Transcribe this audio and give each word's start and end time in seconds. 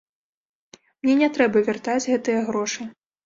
Мне 1.03 1.13
не 1.19 1.29
трэба 1.37 1.63
вяртаць 1.69 1.99
гэтыя 2.11 2.39
грошы. 2.51 2.89